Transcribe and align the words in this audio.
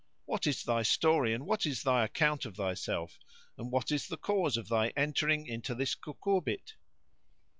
What 0.25 0.47
is 0.47 0.63
thy 0.63 0.81
story, 0.81 1.31
and 1.31 1.45
what 1.45 1.67
is 1.67 1.83
thy 1.83 2.03
account 2.03 2.45
of 2.47 2.55
thyself, 2.55 3.19
and 3.55 3.71
what 3.71 3.91
is 3.91 4.07
the 4.07 4.17
cause 4.17 4.57
of 4.57 4.67
thy 4.67 4.87
entering 4.97 5.45
into 5.45 5.75
this 5.75 5.93
cucurbit?" 5.93 6.73